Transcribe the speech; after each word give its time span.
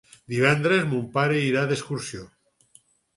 Divendres 0.31 0.87
mon 0.93 1.03
pare 1.17 1.43
irà 1.49 1.65
d'excursió. 1.73 2.25